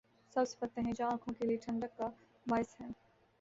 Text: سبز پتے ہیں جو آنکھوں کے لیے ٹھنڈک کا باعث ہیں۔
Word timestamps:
سبز 0.35 0.57
پتے 0.59 0.81
ہیں 0.81 0.93
جو 0.93 1.05
آنکھوں 1.07 1.33
کے 1.33 1.45
لیے 1.45 1.57
ٹھنڈک 1.57 1.97
کا 1.97 2.07
باعث 2.45 2.79
ہیں۔ 2.81 2.91